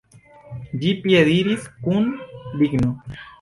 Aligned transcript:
Ĝi 0.83 0.93
piediris 1.03 1.67
kun 1.89 2.09
digno. 2.63 2.91